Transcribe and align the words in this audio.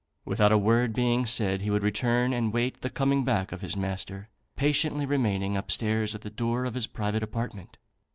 Without 0.25 0.51
a 0.51 0.57
word 0.57 0.93
being 0.95 1.27
said, 1.27 1.61
he 1.61 1.69
would 1.69 1.83
return 1.83 2.33
and 2.33 2.51
wait 2.51 2.81
the 2.81 2.89
coming 2.89 3.23
back 3.23 3.51
of 3.51 3.61
his 3.61 3.77
master, 3.77 4.29
patiently 4.55 5.05
remaining 5.05 5.55
up 5.55 5.69
stairs 5.69 6.15
at 6.15 6.21
the 6.21 6.31
door 6.31 6.65
of 6.65 6.73
his 6.73 6.87
private 6.87 7.21
apartment. 7.21 7.77